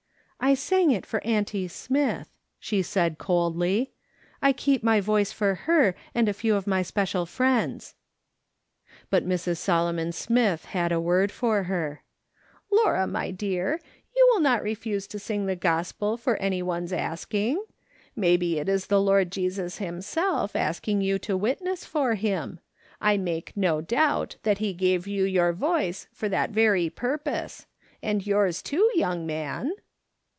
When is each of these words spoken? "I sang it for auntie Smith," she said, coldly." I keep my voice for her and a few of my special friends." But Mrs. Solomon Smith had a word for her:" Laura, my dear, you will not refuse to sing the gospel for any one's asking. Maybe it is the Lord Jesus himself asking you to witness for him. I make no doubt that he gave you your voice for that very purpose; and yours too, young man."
"I 0.51 0.55
sang 0.55 0.89
it 0.89 1.05
for 1.05 1.23
auntie 1.23 1.67
Smith," 1.67 2.27
she 2.59 2.81
said, 2.81 3.19
coldly." 3.19 3.93
I 4.41 4.53
keep 4.53 4.81
my 4.83 4.99
voice 4.99 5.31
for 5.31 5.53
her 5.53 5.93
and 6.15 6.27
a 6.27 6.33
few 6.33 6.55
of 6.55 6.65
my 6.65 6.81
special 6.81 7.27
friends." 7.27 7.93
But 9.11 9.23
Mrs. 9.23 9.57
Solomon 9.57 10.11
Smith 10.11 10.65
had 10.65 10.91
a 10.91 10.99
word 10.99 11.31
for 11.31 11.63
her:" 11.65 12.01
Laura, 12.71 13.05
my 13.05 13.29
dear, 13.29 13.79
you 14.15 14.27
will 14.31 14.39
not 14.39 14.63
refuse 14.63 15.05
to 15.09 15.19
sing 15.19 15.45
the 15.45 15.55
gospel 15.55 16.17
for 16.17 16.37
any 16.37 16.63
one's 16.63 16.91
asking. 16.91 17.63
Maybe 18.15 18.57
it 18.57 18.67
is 18.67 18.87
the 18.87 18.99
Lord 18.99 19.31
Jesus 19.31 19.77
himself 19.77 20.55
asking 20.55 21.01
you 21.01 21.19
to 21.19 21.37
witness 21.37 21.85
for 21.85 22.15
him. 22.15 22.59
I 22.99 23.15
make 23.15 23.55
no 23.55 23.79
doubt 23.79 24.37
that 24.41 24.57
he 24.57 24.73
gave 24.73 25.05
you 25.05 25.23
your 25.23 25.53
voice 25.53 26.07
for 26.11 26.27
that 26.29 26.49
very 26.49 26.89
purpose; 26.89 27.67
and 28.01 28.25
yours 28.25 28.63
too, 28.63 28.89
young 28.95 29.27
man." 29.27 29.73